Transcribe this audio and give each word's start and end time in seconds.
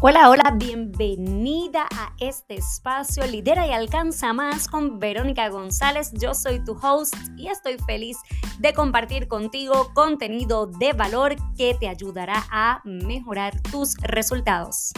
Hola, 0.00 0.30
hola, 0.30 0.54
bienvenida 0.56 1.88
a 1.92 2.12
este 2.20 2.54
espacio 2.54 3.26
Lidera 3.26 3.66
y 3.66 3.72
Alcanza 3.72 4.32
Más 4.32 4.68
con 4.68 5.00
Verónica 5.00 5.48
González. 5.48 6.12
Yo 6.12 6.34
soy 6.34 6.64
tu 6.64 6.78
host 6.80 7.16
y 7.36 7.48
estoy 7.48 7.78
feliz 7.84 8.16
de 8.60 8.72
compartir 8.72 9.26
contigo 9.26 9.90
contenido 9.94 10.68
de 10.68 10.92
valor 10.92 11.34
que 11.56 11.74
te 11.74 11.88
ayudará 11.88 12.46
a 12.48 12.80
mejorar 12.84 13.60
tus 13.60 13.96
resultados. 13.96 14.92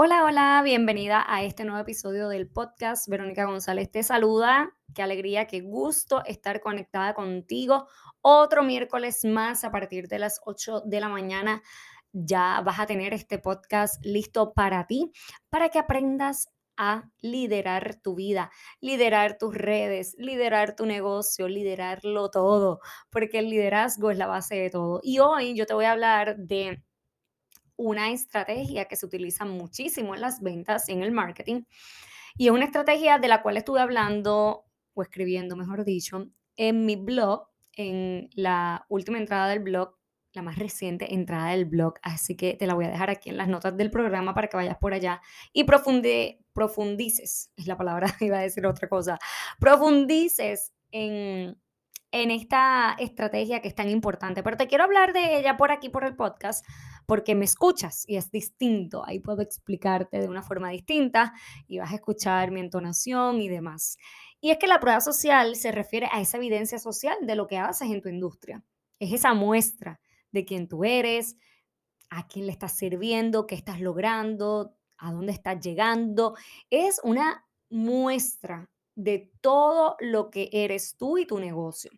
Hola, 0.00 0.22
hola, 0.22 0.62
bienvenida 0.62 1.24
a 1.26 1.42
este 1.42 1.64
nuevo 1.64 1.80
episodio 1.80 2.28
del 2.28 2.48
podcast. 2.48 3.08
Verónica 3.08 3.46
González 3.46 3.90
te 3.90 4.04
saluda. 4.04 4.72
Qué 4.94 5.02
alegría, 5.02 5.48
qué 5.48 5.60
gusto 5.60 6.24
estar 6.24 6.60
conectada 6.60 7.14
contigo. 7.14 7.88
Otro 8.20 8.62
miércoles 8.62 9.24
más 9.24 9.64
a 9.64 9.72
partir 9.72 10.06
de 10.06 10.20
las 10.20 10.40
8 10.44 10.82
de 10.82 11.00
la 11.00 11.08
mañana. 11.08 11.64
Ya 12.12 12.60
vas 12.64 12.78
a 12.78 12.86
tener 12.86 13.12
este 13.12 13.40
podcast 13.40 14.00
listo 14.04 14.52
para 14.52 14.86
ti, 14.86 15.10
para 15.48 15.68
que 15.68 15.80
aprendas 15.80 16.48
a 16.76 17.10
liderar 17.20 17.96
tu 18.00 18.14
vida, 18.14 18.52
liderar 18.80 19.36
tus 19.36 19.52
redes, 19.52 20.14
liderar 20.16 20.76
tu 20.76 20.86
negocio, 20.86 21.48
liderarlo 21.48 22.30
todo, 22.30 22.78
porque 23.10 23.40
el 23.40 23.50
liderazgo 23.50 24.12
es 24.12 24.18
la 24.18 24.28
base 24.28 24.54
de 24.54 24.70
todo. 24.70 25.00
Y 25.02 25.18
hoy 25.18 25.56
yo 25.56 25.66
te 25.66 25.74
voy 25.74 25.86
a 25.86 25.90
hablar 25.90 26.36
de 26.36 26.84
una 27.78 28.10
estrategia 28.10 28.84
que 28.86 28.96
se 28.96 29.06
utiliza 29.06 29.46
muchísimo 29.46 30.14
en 30.14 30.20
las 30.20 30.42
ventas, 30.42 30.90
en 30.90 31.02
el 31.02 31.12
marketing, 31.12 31.62
y 32.36 32.48
es 32.48 32.52
una 32.52 32.64
estrategia 32.64 33.18
de 33.18 33.28
la 33.28 33.40
cual 33.40 33.56
estuve 33.56 33.80
hablando 33.80 34.64
o 34.94 35.02
escribiendo, 35.02 35.56
mejor 35.56 35.84
dicho, 35.84 36.28
en 36.56 36.84
mi 36.84 36.96
blog, 36.96 37.48
en 37.72 38.28
la 38.34 38.84
última 38.88 39.18
entrada 39.18 39.48
del 39.48 39.60
blog, 39.60 39.96
la 40.32 40.42
más 40.42 40.58
reciente 40.58 41.14
entrada 41.14 41.52
del 41.52 41.64
blog, 41.64 41.94
así 42.02 42.36
que 42.36 42.54
te 42.54 42.66
la 42.66 42.74
voy 42.74 42.84
a 42.84 42.90
dejar 42.90 43.10
aquí 43.10 43.30
en 43.30 43.36
las 43.36 43.48
notas 43.48 43.76
del 43.76 43.90
programa 43.90 44.34
para 44.34 44.48
que 44.48 44.56
vayas 44.56 44.76
por 44.76 44.92
allá 44.92 45.22
y 45.52 45.64
profundices, 45.64 47.50
es 47.56 47.66
la 47.66 47.76
palabra, 47.76 48.08
iba 48.20 48.38
a 48.38 48.42
decir 48.42 48.66
otra 48.66 48.88
cosa, 48.88 49.18
profundices 49.58 50.74
en 50.90 51.56
en 52.12 52.30
esta 52.30 52.96
estrategia 52.98 53.60
que 53.60 53.68
es 53.68 53.74
tan 53.74 53.90
importante. 53.90 54.42
Pero 54.42 54.56
te 54.56 54.66
quiero 54.66 54.84
hablar 54.84 55.12
de 55.12 55.38
ella 55.38 55.56
por 55.56 55.70
aquí, 55.70 55.88
por 55.88 56.04
el 56.04 56.16
podcast, 56.16 56.64
porque 57.08 57.34
me 57.34 57.46
escuchas 57.46 58.04
y 58.06 58.16
es 58.16 58.30
distinto. 58.30 59.02
Ahí 59.06 59.18
puedo 59.18 59.40
explicarte 59.40 60.20
de 60.20 60.28
una 60.28 60.42
forma 60.42 60.68
distinta 60.68 61.32
y 61.66 61.78
vas 61.78 61.90
a 61.90 61.94
escuchar 61.94 62.50
mi 62.50 62.60
entonación 62.60 63.40
y 63.40 63.48
demás. 63.48 63.96
Y 64.42 64.50
es 64.50 64.58
que 64.58 64.66
la 64.66 64.78
prueba 64.78 65.00
social 65.00 65.56
se 65.56 65.72
refiere 65.72 66.06
a 66.12 66.20
esa 66.20 66.36
evidencia 66.36 66.78
social 66.78 67.16
de 67.22 67.34
lo 67.34 67.46
que 67.46 67.56
haces 67.56 67.90
en 67.90 68.02
tu 68.02 68.10
industria. 68.10 68.62
Es 68.98 69.10
esa 69.10 69.32
muestra 69.32 70.02
de 70.32 70.44
quién 70.44 70.68
tú 70.68 70.84
eres, 70.84 71.38
a 72.10 72.28
quién 72.28 72.44
le 72.44 72.52
estás 72.52 72.76
sirviendo, 72.76 73.46
qué 73.46 73.54
estás 73.54 73.80
logrando, 73.80 74.76
a 74.98 75.10
dónde 75.10 75.32
estás 75.32 75.64
llegando. 75.64 76.34
Es 76.68 77.00
una 77.02 77.46
muestra 77.70 78.68
de 78.96 79.32
todo 79.40 79.96
lo 80.00 80.28
que 80.28 80.50
eres 80.52 80.98
tú 80.98 81.16
y 81.16 81.24
tu 81.24 81.38
negocio. 81.38 81.90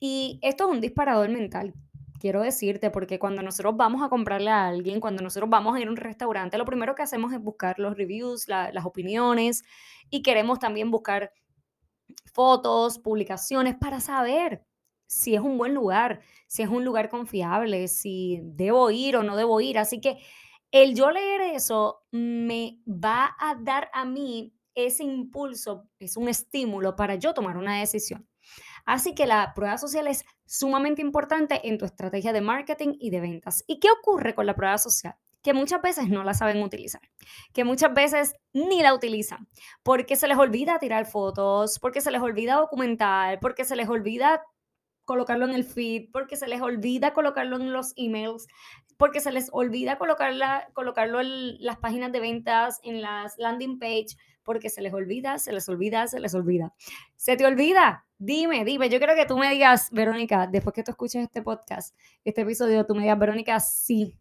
Y 0.00 0.40
esto 0.42 0.64
es 0.64 0.70
un 0.70 0.80
disparador 0.80 1.28
mental, 1.28 1.74
quiero 2.18 2.42
decirte, 2.42 2.90
porque 2.90 3.18
cuando 3.18 3.42
nosotros 3.42 3.76
vamos 3.76 4.02
a 4.02 4.08
comprarle 4.08 4.50
a 4.50 4.66
alguien, 4.68 5.00
cuando 5.00 5.22
nosotros 5.22 5.48
vamos 5.50 5.76
a 5.76 5.80
ir 5.80 5.88
a 5.88 5.90
un 5.90 5.96
restaurante, 5.96 6.58
lo 6.58 6.64
primero 6.64 6.94
que 6.94 7.02
hacemos 7.02 7.32
es 7.32 7.40
buscar 7.40 7.78
los 7.78 7.96
reviews, 7.96 8.48
las 8.48 8.84
opiniones 8.84 9.64
y 10.10 10.22
queremos 10.22 10.58
también 10.58 10.90
buscar 10.90 11.32
fotos, 12.32 12.98
publicaciones 12.98 13.76
para 13.76 14.00
saber 14.00 14.64
si 15.06 15.34
es 15.34 15.40
un 15.40 15.56
buen 15.58 15.74
lugar, 15.74 16.20
si 16.46 16.62
es 16.62 16.68
un 16.68 16.84
lugar 16.84 17.08
confiable, 17.08 17.88
si 17.88 18.40
debo 18.42 18.90
ir 18.90 19.16
o 19.16 19.22
no 19.22 19.36
debo 19.36 19.60
ir. 19.60 19.78
Así 19.78 20.00
que 20.00 20.18
el 20.70 20.94
yo 20.94 21.10
leer 21.10 21.40
eso 21.40 22.02
me 22.10 22.80
va 22.86 23.34
a 23.38 23.54
dar 23.54 23.90
a 23.92 24.04
mí 24.04 24.54
ese 24.74 25.02
impulso 25.02 25.88
es 25.98 26.16
un 26.16 26.28
estímulo 26.28 26.94
para 26.94 27.16
yo 27.16 27.34
tomar 27.34 27.56
una 27.56 27.80
decisión. 27.80 28.28
Así 28.88 29.14
que 29.14 29.26
la 29.26 29.52
prueba 29.54 29.76
social 29.76 30.06
es 30.06 30.24
sumamente 30.46 31.02
importante 31.02 31.68
en 31.68 31.76
tu 31.76 31.84
estrategia 31.84 32.32
de 32.32 32.40
marketing 32.40 32.94
y 32.98 33.10
de 33.10 33.20
ventas. 33.20 33.62
¿Y 33.66 33.80
qué 33.80 33.88
ocurre 33.90 34.34
con 34.34 34.46
la 34.46 34.54
prueba 34.54 34.78
social? 34.78 35.14
Que 35.42 35.52
muchas 35.52 35.82
veces 35.82 36.08
no 36.08 36.24
la 36.24 36.32
saben 36.32 36.62
utilizar, 36.62 37.02
que 37.52 37.64
muchas 37.64 37.92
veces 37.92 38.32
ni 38.54 38.80
la 38.80 38.94
utilizan, 38.94 39.46
porque 39.82 40.16
se 40.16 40.26
les 40.26 40.38
olvida 40.38 40.78
tirar 40.78 41.04
fotos, 41.04 41.78
porque 41.78 42.00
se 42.00 42.10
les 42.10 42.22
olvida 42.22 42.54
documentar, 42.54 43.40
porque 43.40 43.66
se 43.66 43.76
les 43.76 43.90
olvida 43.90 44.42
colocarlo 45.04 45.44
en 45.44 45.52
el 45.52 45.64
feed, 45.64 46.08
porque 46.10 46.36
se 46.36 46.48
les 46.48 46.62
olvida 46.62 47.12
colocarlo 47.12 47.56
en 47.56 47.74
los 47.74 47.92
emails, 47.96 48.46
porque 48.96 49.20
se 49.20 49.32
les 49.32 49.50
olvida 49.52 49.98
colocarla, 49.98 50.66
colocarlo 50.72 51.20
en 51.20 51.62
las 51.62 51.76
páginas 51.76 52.10
de 52.10 52.20
ventas, 52.20 52.80
en 52.82 53.02
las 53.02 53.36
landing 53.36 53.78
page, 53.78 54.16
porque 54.48 54.70
se 54.70 54.80
les 54.80 54.94
olvida, 54.94 55.38
se 55.38 55.52
les 55.52 55.68
olvida, 55.68 56.06
se 56.06 56.20
les 56.20 56.34
olvida. 56.34 56.72
¿Se 57.16 57.36
te 57.36 57.44
olvida? 57.44 58.06
Dime, 58.16 58.64
dime. 58.64 58.88
Yo 58.88 58.96
quiero 58.96 59.14
que 59.14 59.26
tú 59.26 59.36
me 59.36 59.50
digas, 59.50 59.90
Verónica, 59.92 60.46
después 60.46 60.72
que 60.72 60.82
tú 60.82 60.92
escuches 60.92 61.22
este 61.22 61.42
podcast, 61.42 61.94
este 62.24 62.40
episodio, 62.40 62.86
tú 62.86 62.94
me 62.94 63.02
digas, 63.02 63.18
Verónica, 63.18 63.60
sí, 63.60 64.18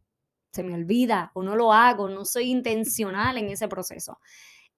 se 0.51 0.63
me 0.63 0.73
olvida 0.73 1.31
o 1.33 1.43
no 1.43 1.55
lo 1.55 1.71
hago, 1.71 2.09
no 2.09 2.25
soy 2.25 2.51
intencional 2.51 3.37
en 3.37 3.51
ese 3.51 3.69
proceso. 3.69 4.19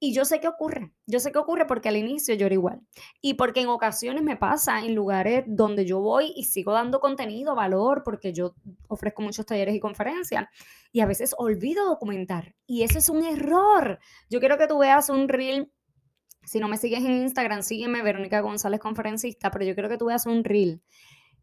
Y 0.01 0.13
yo 0.13 0.23
sé 0.23 0.39
qué 0.39 0.47
ocurre, 0.47 0.93
yo 1.07 1.19
sé 1.19 1.33
qué 1.33 1.39
ocurre 1.39 1.67
porque 1.67 1.89
al 1.89 1.97
inicio 1.97 2.33
yo 2.35 2.45
era 2.45 2.55
igual. 2.55 2.79
Y 3.21 3.33
porque 3.33 3.59
en 3.59 3.67
ocasiones 3.67 4.23
me 4.23 4.37
pasa 4.37 4.79
en 4.79 4.95
lugares 4.95 5.43
donde 5.45 5.85
yo 5.85 5.99
voy 5.99 6.31
y 6.37 6.45
sigo 6.45 6.71
dando 6.71 7.01
contenido, 7.01 7.53
valor, 7.53 8.03
porque 8.05 8.31
yo 8.31 8.55
ofrezco 8.87 9.21
muchos 9.21 9.45
talleres 9.45 9.75
y 9.75 9.81
conferencias. 9.81 10.45
Y 10.93 11.01
a 11.01 11.05
veces 11.05 11.35
olvido 11.37 11.85
documentar. 11.85 12.55
Y 12.65 12.83
ese 12.83 12.99
es 12.99 13.09
un 13.09 13.25
error. 13.25 13.99
Yo 14.29 14.39
quiero 14.39 14.57
que 14.57 14.67
tú 14.67 14.77
veas 14.77 15.09
un 15.09 15.27
reel. 15.27 15.69
Si 16.45 16.61
no 16.61 16.69
me 16.69 16.77
sigues 16.77 17.03
en 17.03 17.11
Instagram, 17.11 17.61
sígueme, 17.61 18.01
Verónica 18.01 18.39
González, 18.39 18.79
conferencista, 18.79 19.51
pero 19.51 19.65
yo 19.65 19.73
quiero 19.73 19.89
que 19.89 19.97
tú 19.97 20.05
veas 20.05 20.25
un 20.25 20.45
reel 20.45 20.81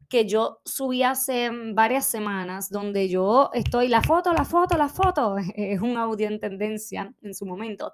que 0.08 0.24
yo 0.24 0.60
subí 0.64 1.02
hace 1.02 1.50
varias 1.74 2.06
semanas, 2.06 2.70
donde 2.70 3.08
yo 3.08 3.50
estoy, 3.52 3.88
la 3.88 4.02
foto, 4.02 4.32
la 4.32 4.44
foto, 4.44 4.78
la 4.78 4.88
foto, 4.88 5.36
es 5.56 5.80
un 5.80 5.96
audio 5.96 6.28
en 6.28 6.38
tendencia 6.38 7.12
en 7.22 7.34
su 7.34 7.44
momento 7.44 7.92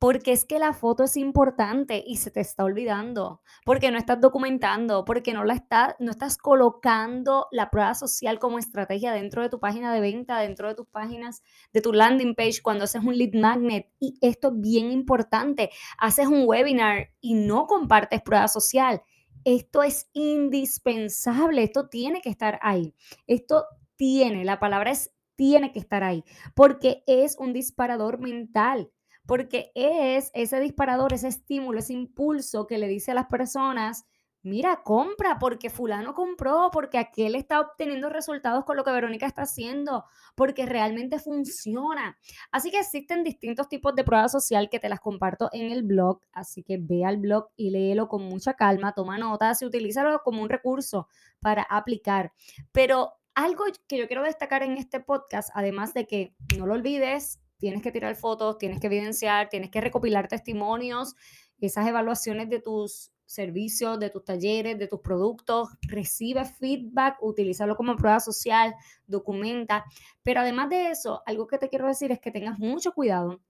porque 0.00 0.32
es 0.32 0.46
que 0.46 0.58
la 0.58 0.72
foto 0.72 1.04
es 1.04 1.18
importante 1.18 2.02
y 2.06 2.16
se 2.16 2.30
te 2.30 2.40
está 2.40 2.64
olvidando, 2.64 3.42
porque 3.66 3.90
no 3.90 3.98
estás 3.98 4.18
documentando, 4.18 5.04
porque 5.04 5.34
no 5.34 5.44
la 5.44 5.52
estás, 5.52 5.94
no 5.98 6.10
estás 6.10 6.38
colocando 6.38 7.48
la 7.52 7.70
prueba 7.70 7.94
social 7.94 8.38
como 8.38 8.58
estrategia 8.58 9.12
dentro 9.12 9.42
de 9.42 9.50
tu 9.50 9.60
página 9.60 9.92
de 9.92 10.00
venta, 10.00 10.40
dentro 10.40 10.68
de 10.68 10.74
tus 10.74 10.86
páginas, 10.86 11.42
de 11.74 11.82
tu 11.82 11.92
landing 11.92 12.34
page, 12.34 12.62
cuando 12.62 12.84
haces 12.84 13.04
un 13.04 13.14
lead 13.14 13.34
magnet. 13.34 13.92
Y 14.00 14.16
esto 14.22 14.48
es 14.48 14.60
bien 14.60 14.90
importante. 14.90 15.68
Haces 15.98 16.28
un 16.28 16.44
webinar 16.46 17.10
y 17.20 17.34
no 17.34 17.66
compartes 17.66 18.22
prueba 18.22 18.48
social. 18.48 19.02
Esto 19.44 19.82
es 19.82 20.08
indispensable, 20.14 21.62
esto 21.62 21.90
tiene 21.90 22.22
que 22.22 22.30
estar 22.30 22.58
ahí. 22.62 22.94
Esto 23.26 23.66
tiene, 23.96 24.46
la 24.46 24.58
palabra 24.58 24.92
es 24.92 25.12
tiene 25.36 25.72
que 25.72 25.78
estar 25.78 26.04
ahí, 26.04 26.24
porque 26.54 27.02
es 27.06 27.36
un 27.38 27.54
disparador 27.54 28.18
mental 28.18 28.90
porque 29.30 29.70
es 29.76 30.32
ese 30.34 30.58
disparador, 30.58 31.12
ese 31.12 31.28
estímulo, 31.28 31.78
ese 31.78 31.92
impulso 31.92 32.66
que 32.66 32.78
le 32.78 32.88
dice 32.88 33.12
a 33.12 33.14
las 33.14 33.26
personas, 33.26 34.04
mira, 34.42 34.82
compra 34.82 35.38
porque 35.38 35.70
fulano 35.70 36.14
compró, 36.14 36.70
porque 36.72 36.98
aquel 36.98 37.36
está 37.36 37.60
obteniendo 37.60 38.08
resultados 38.08 38.64
con 38.64 38.76
lo 38.76 38.82
que 38.82 38.90
Verónica 38.90 39.26
está 39.26 39.42
haciendo, 39.42 40.04
porque 40.34 40.66
realmente 40.66 41.20
funciona. 41.20 42.18
Así 42.50 42.72
que 42.72 42.80
existen 42.80 43.22
distintos 43.22 43.68
tipos 43.68 43.94
de 43.94 44.02
prueba 44.02 44.28
social 44.28 44.68
que 44.68 44.80
te 44.80 44.88
las 44.88 44.98
comparto 44.98 45.48
en 45.52 45.70
el 45.70 45.84
blog, 45.84 46.18
así 46.32 46.64
que 46.64 46.78
ve 46.80 47.04
al 47.04 47.18
blog 47.18 47.50
y 47.54 47.70
léelo 47.70 48.08
con 48.08 48.24
mucha 48.24 48.54
calma, 48.54 48.94
toma 48.94 49.16
notas 49.16 49.62
y 49.62 49.64
utilízalo 49.64 50.22
como 50.24 50.42
un 50.42 50.48
recurso 50.48 51.06
para 51.38 51.62
aplicar. 51.62 52.32
Pero 52.72 53.12
algo 53.36 53.62
que 53.86 53.96
yo 53.96 54.08
quiero 54.08 54.24
destacar 54.24 54.64
en 54.64 54.76
este 54.76 54.98
podcast, 54.98 55.50
además 55.54 55.94
de 55.94 56.08
que 56.08 56.34
no 56.58 56.66
lo 56.66 56.74
olvides, 56.74 57.38
tienes 57.60 57.82
que 57.82 57.92
tirar 57.92 58.16
fotos, 58.16 58.58
tienes 58.58 58.80
que 58.80 58.88
evidenciar, 58.88 59.48
tienes 59.48 59.70
que 59.70 59.80
recopilar 59.80 60.26
testimonios, 60.26 61.14
esas 61.60 61.86
evaluaciones 61.86 62.48
de 62.48 62.60
tus 62.60 63.12
servicios, 63.26 64.00
de 64.00 64.10
tus 64.10 64.24
talleres, 64.24 64.76
de 64.78 64.88
tus 64.88 65.00
productos, 65.00 65.68
recibe 65.82 66.44
feedback, 66.44 67.16
utilízalo 67.22 67.76
como 67.76 67.94
prueba 67.94 68.18
social, 68.18 68.74
documenta. 69.06 69.84
Pero 70.24 70.40
además 70.40 70.68
de 70.68 70.90
eso, 70.90 71.22
algo 71.26 71.46
que 71.46 71.58
te 71.58 71.68
quiero 71.68 71.86
decir 71.86 72.10
es 72.10 72.18
que 72.18 72.32
tengas 72.32 72.58
mucho 72.58 72.92
cuidado 72.92 73.40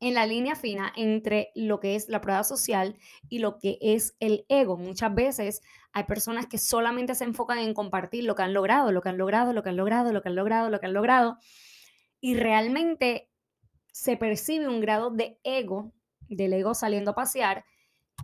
en 0.00 0.12
la 0.12 0.26
línea 0.26 0.54
fina 0.54 0.92
entre 0.96 1.50
lo 1.54 1.80
que 1.80 1.96
es 1.96 2.08
la 2.08 2.20
prueba 2.20 2.44
social 2.44 2.98
y 3.30 3.38
lo 3.38 3.58
que 3.58 3.78
es 3.80 4.16
el 4.20 4.44
ego. 4.48 4.76
Muchas 4.76 5.14
veces 5.14 5.62
hay 5.92 6.04
personas 6.04 6.46
que 6.46 6.58
solamente 6.58 7.14
se 7.14 7.24
enfocan 7.24 7.58
en 7.58 7.72
compartir 7.72 8.24
lo 8.24 8.34
que 8.34 8.42
han 8.42 8.52
logrado, 8.52 8.92
lo 8.92 9.00
que 9.00 9.08
han 9.08 9.16
logrado, 9.16 9.54
lo 9.54 9.62
que 9.62 9.70
han 9.70 9.76
logrado, 9.76 10.12
lo 10.12 10.20
que 10.20 10.28
han 10.28 10.36
logrado, 10.36 10.68
lo 10.68 10.78
que 10.78 10.86
han 10.86 10.92
logrado. 10.92 11.38
Y 12.20 12.34
realmente 12.34 13.30
se 13.96 14.18
percibe 14.18 14.68
un 14.68 14.82
grado 14.82 15.10
de 15.10 15.40
ego, 15.42 15.94
del 16.28 16.52
ego 16.52 16.74
saliendo 16.74 17.12
a 17.12 17.14
pasear, 17.14 17.64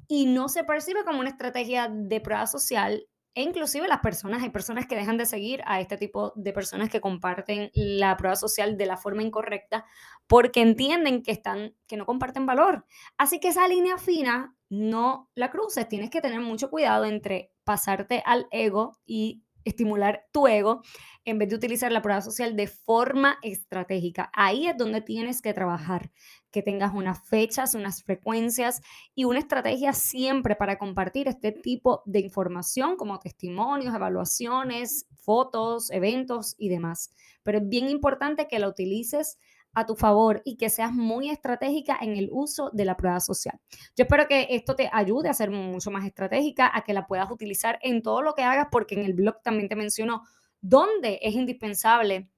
y 0.07 0.27
no 0.27 0.51
se 0.51 0.65
percibe 0.65 1.03
como 1.03 1.21
una 1.21 1.31
estrategia 1.31 1.89
de 1.91 2.21
prueba 2.21 2.47
social 2.47 3.09
E 3.35 3.41
inclusive 3.41 3.89
las 3.89 4.01
personas, 4.01 4.43
hay 4.43 4.51
personas 4.51 4.87
que 4.87 4.95
dejan 4.95 5.17
de 5.17 5.25
seguir 5.25 5.63
a 5.65 5.81
este 5.81 5.97
tipo 5.97 6.35
de 6.37 6.53
personas 6.53 6.91
que 6.91 7.01
comparten 7.01 7.71
la 7.73 8.19
prueba 8.19 8.37
social 8.37 8.77
de 8.77 8.85
la 8.85 8.99
forma 8.99 9.23
incorrecta 9.23 9.87
porque 10.27 10.61
entienden 10.61 11.23
que 11.23 11.33
están 11.33 11.75
que 11.87 11.97
no 11.97 12.05
comparten 12.05 12.45
valor. 12.45 12.85
Así 13.17 13.41
que 13.41 13.49
esa 13.49 13.67
línea 13.67 13.97
fina 13.97 14.55
no 14.69 15.31
la 15.35 15.51
cruces, 15.51 15.89
tienes 15.89 16.11
que 16.11 16.21
tener 16.21 16.41
mucho 16.41 16.69
cuidado 16.69 17.07
entre 17.07 17.51
pasarte 17.65 18.23
al 18.27 18.47
ego 18.51 18.99
y 19.07 19.43
estimular 19.65 20.27
tu 20.33 20.47
ego 20.47 20.83
en 21.25 21.39
vez 21.39 21.49
de 21.49 21.57
utilizar 21.57 21.93
la 21.93 22.03
prueba 22.03 22.21
social 22.21 22.57
de 22.57 22.67
forma 22.67 23.39
estratégica. 23.43 24.31
Ahí 24.33 24.67
es 24.67 24.77
donde 24.77 25.01
tienes 25.01 25.41
que 25.41 25.55
trabajar, 25.55 26.11
que 26.51 26.63
tengas 26.63 26.93
unas 26.95 27.27
fechas, 27.29 27.75
unas 27.75 28.03
frecuencias 28.03 28.81
y 29.15 29.25
una 29.25 29.39
estrategia 29.39 29.93
siempre 29.93 30.57
para 30.57 30.79
compartir 30.79 31.29
este 31.29 31.53
tipo 31.53 32.03
de 32.07 32.21
información 32.21 32.97
como 32.97 33.19
testimonios, 33.19 33.95
evaluaciones, 33.95 35.07
fotos, 35.17 35.91
eventos 35.91 36.55
y 36.59 36.69
demás. 36.69 37.11
Pero 37.43 37.59
es 37.59 37.69
bien 37.69 37.89
importante 37.89 38.49
que 38.49 38.59
la 38.59 38.69
utilices 38.69 39.39
a 39.75 39.87
tu 39.87 39.97
favor 39.97 40.43
y 40.45 40.57
que 40.57 40.71
seas 40.71 40.93
muy 40.93 41.31
estratégica 41.31 41.99
en 42.01 42.17
el 42.17 42.29
uso 42.31 42.71
de 42.73 42.85
la 42.85 42.97
prueba 42.97 43.21
social. 43.21 43.59
Yo 43.97 44.05
espero 44.05 44.29
que 44.29 44.49
esto 44.51 44.77
te 44.77 44.91
ayude 44.93 45.29
a 45.29 45.35
ser 45.35 45.51
mucho 45.51 45.91
más 45.91 46.05
estratégica, 46.05 46.71
a 46.73 46.83
que 46.83 46.93
la 46.93 47.07
puedas 47.07 47.31
utilizar 47.31 47.79
en 47.83 48.03
todo 48.03 48.23
lo 48.23 48.35
que 48.35 48.43
hagas, 48.43 48.69
porque 48.71 48.95
en 48.95 49.03
el 49.03 49.15
blog 49.15 49.43
también 49.43 49.69
te 49.69 49.77
menciono 49.77 50.23
dónde 50.61 51.19
es 51.23 51.35
indispensable 51.35 52.31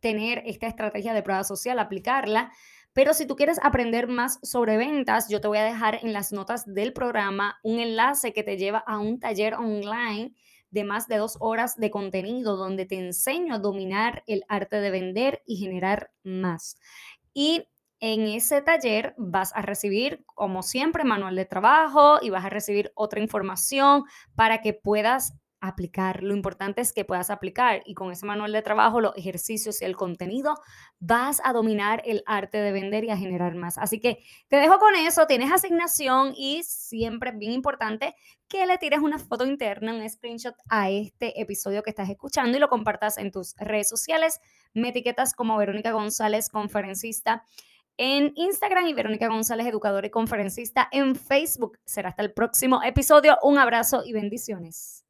tener 0.00 0.42
esta 0.46 0.66
estrategia 0.66 1.14
de 1.14 1.22
prueba 1.22 1.44
social, 1.44 1.78
aplicarla. 1.78 2.52
Pero 2.92 3.12
si 3.12 3.26
tú 3.26 3.36
quieres 3.36 3.58
aprender 3.62 4.08
más 4.08 4.38
sobre 4.42 4.78
ventas, 4.78 5.28
yo 5.28 5.40
te 5.40 5.48
voy 5.48 5.58
a 5.58 5.64
dejar 5.64 5.98
en 6.02 6.12
las 6.12 6.32
notas 6.32 6.64
del 6.66 6.92
programa 6.94 7.58
un 7.62 7.78
enlace 7.78 8.32
que 8.32 8.42
te 8.42 8.56
lleva 8.56 8.78
a 8.78 8.98
un 8.98 9.20
taller 9.20 9.54
online 9.54 10.34
de 10.70 10.84
más 10.84 11.08
de 11.08 11.16
dos 11.16 11.36
horas 11.40 11.76
de 11.76 11.90
contenido 11.90 12.56
donde 12.56 12.86
te 12.86 12.98
enseño 12.98 13.54
a 13.54 13.58
dominar 13.58 14.22
el 14.26 14.44
arte 14.48 14.76
de 14.76 14.90
vender 14.90 15.42
y 15.46 15.56
generar 15.56 16.10
más. 16.22 16.78
Y 17.34 17.68
en 18.00 18.26
ese 18.26 18.60
taller 18.62 19.14
vas 19.16 19.54
a 19.54 19.62
recibir, 19.62 20.24
como 20.26 20.62
siempre, 20.62 21.04
manual 21.04 21.34
de 21.34 21.46
trabajo 21.46 22.18
y 22.20 22.30
vas 22.30 22.44
a 22.44 22.50
recibir 22.50 22.92
otra 22.94 23.20
información 23.20 24.04
para 24.34 24.60
que 24.60 24.74
puedas 24.74 25.34
aplicar. 25.60 26.22
Lo 26.22 26.34
importante 26.34 26.80
es 26.80 26.92
que 26.92 27.04
puedas 27.04 27.30
aplicar 27.30 27.82
y 27.84 27.94
con 27.94 28.12
ese 28.12 28.26
manual 28.26 28.52
de 28.52 28.62
trabajo, 28.62 29.00
los 29.00 29.16
ejercicios 29.16 29.80
y 29.82 29.84
el 29.84 29.96
contenido, 29.96 30.54
vas 30.98 31.40
a 31.44 31.52
dominar 31.52 32.02
el 32.04 32.22
arte 32.26 32.58
de 32.58 32.72
vender 32.72 33.04
y 33.04 33.10
a 33.10 33.16
generar 33.16 33.54
más. 33.54 33.78
Así 33.78 34.00
que 34.00 34.18
te 34.48 34.56
dejo 34.56 34.78
con 34.78 34.94
eso, 34.94 35.26
tienes 35.26 35.52
asignación 35.52 36.32
y 36.36 36.62
siempre 36.62 37.30
es 37.30 37.38
bien 37.38 37.52
importante 37.52 38.14
que 38.48 38.66
le 38.66 38.78
tires 38.78 39.00
una 39.00 39.18
foto 39.18 39.44
interna, 39.44 39.94
un 39.94 40.08
screenshot 40.08 40.54
a 40.68 40.90
este 40.90 41.40
episodio 41.40 41.82
que 41.82 41.90
estás 41.90 42.08
escuchando 42.08 42.56
y 42.56 42.60
lo 42.60 42.68
compartas 42.68 43.18
en 43.18 43.30
tus 43.30 43.54
redes 43.56 43.88
sociales. 43.88 44.40
Me 44.74 44.88
etiquetas 44.88 45.34
como 45.34 45.56
Verónica 45.56 45.92
González, 45.92 46.48
conferencista 46.48 47.44
en 47.98 48.32
Instagram 48.36 48.86
y 48.86 48.94
Verónica 48.94 49.28
González, 49.28 49.66
educadora 49.66 50.06
y 50.06 50.10
conferencista 50.10 50.88
en 50.92 51.16
Facebook. 51.16 51.78
Será 51.84 52.10
hasta 52.10 52.22
el 52.22 52.32
próximo 52.32 52.82
episodio. 52.82 53.38
Un 53.42 53.58
abrazo 53.58 54.02
y 54.04 54.12
bendiciones. 54.12 55.05